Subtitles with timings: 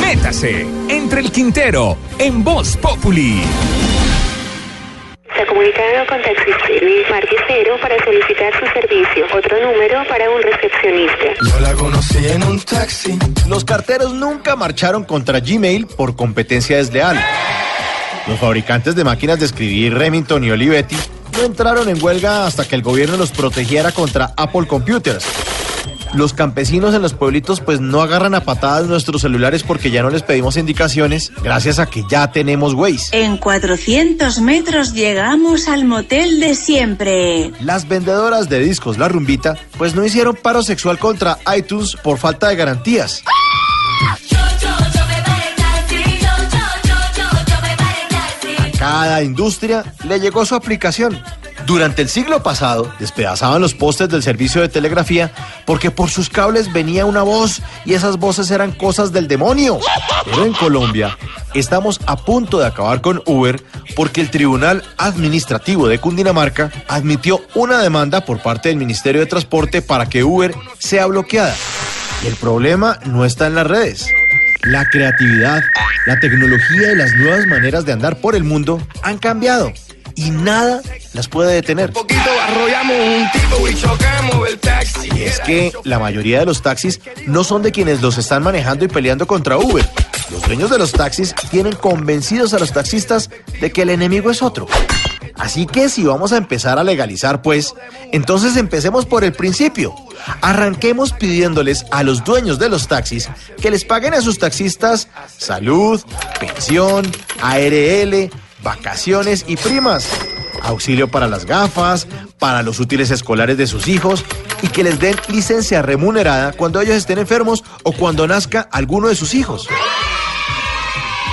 [0.00, 3.42] Métase entre el Quintero en Voz Populi.
[5.34, 7.10] Se ha comunicado con Taxi Service.
[7.10, 9.24] Marque cero para solicitar su servicio.
[9.34, 11.50] Otro número para un recepcionista.
[11.50, 13.18] Yo la conocí en un taxi.
[13.48, 17.18] Los carteros nunca marcharon contra Gmail por competencia desleal.
[18.26, 20.96] Los fabricantes de máquinas de escribir Remington y Olivetti
[21.36, 25.24] no entraron en huelga hasta que el gobierno los protegiera contra Apple Computers.
[26.14, 30.10] Los campesinos en los pueblitos pues no agarran a patadas nuestros celulares porque ya no
[30.10, 33.18] les pedimos indicaciones gracias a que ya tenemos Waze.
[33.18, 37.50] En 400 metros llegamos al motel de siempre.
[37.60, 42.48] Las vendedoras de discos La Rumbita pues no hicieron paro sexual contra iTunes por falta
[42.48, 43.22] de garantías.
[44.08, 44.16] A
[48.82, 51.22] cada industria le llegó su aplicación.
[51.66, 55.32] Durante el siglo pasado, despedazaban los postes del servicio de telegrafía
[55.64, 59.78] porque por sus cables venía una voz y esas voces eran cosas del demonio.
[60.24, 61.16] Pero en Colombia
[61.54, 63.62] estamos a punto de acabar con Uber
[63.94, 69.82] porque el Tribunal Administrativo de Cundinamarca admitió una demanda por parte del Ministerio de Transporte
[69.82, 71.54] para que Uber sea bloqueada.
[72.24, 74.06] Y el problema no está en las redes.
[74.64, 75.62] La creatividad,
[76.06, 79.72] la tecnología y las nuevas maneras de andar por el mundo han cambiado
[80.14, 81.92] y nada las puede detener.
[85.16, 88.88] Es que la mayoría de los taxis no son de quienes los están manejando y
[88.88, 89.88] peleando contra Uber.
[90.30, 94.42] Los dueños de los taxis tienen convencidos a los taxistas de que el enemigo es
[94.42, 94.66] otro.
[95.36, 97.74] Así que si vamos a empezar a legalizar, pues,
[98.12, 99.94] entonces empecemos por el principio.
[100.40, 103.28] Arranquemos pidiéndoles a los dueños de los taxis
[103.60, 106.00] que les paguen a sus taxistas salud,
[106.38, 107.10] pensión,
[107.40, 108.30] ARL,
[108.62, 110.08] vacaciones y primas,
[110.62, 112.06] auxilio para las gafas,
[112.38, 114.24] para los útiles escolares de sus hijos
[114.62, 119.14] y que les den licencia remunerada cuando ellos estén enfermos o cuando nazca alguno de
[119.14, 119.68] sus hijos.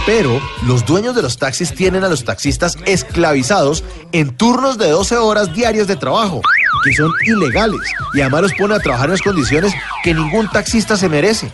[0.06, 5.18] Pero los dueños de los taxis tienen a los taxistas esclavizados en turnos de 12
[5.18, 6.42] horas diarias de trabajo,
[6.84, 7.82] que son ilegales
[8.14, 9.74] y además los ponen a trabajar en las condiciones
[10.04, 11.52] que ningún taxista se merece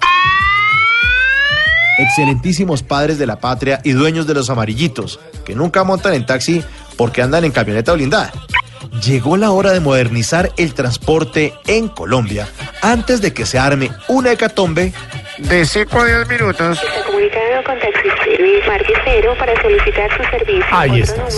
[1.98, 6.64] excelentísimos padres de la patria y dueños de los amarillitos, que nunca montan en taxi
[6.98, 8.32] porque andan en camioneta blindada.
[9.04, 12.48] Llegó la hora de modernizar el transporte en Colombia
[12.82, 14.94] antes de que se arme una hecatombe
[15.38, 16.80] de 5 a 10 minutos.
[16.80, 18.06] Se comunicado con Taxi.
[18.68, 20.66] Marque cero para solicitar su servicio.
[20.72, 21.30] Ahí está.